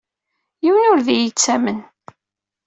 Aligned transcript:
Yiwen 0.63 0.89
ur 0.91 0.99
d 1.05 1.07
iyi-yettamen. 1.13 1.79